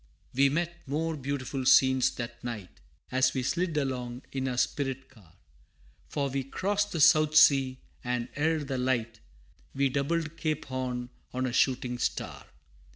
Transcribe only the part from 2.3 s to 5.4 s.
night, As we slid along in our spirit car,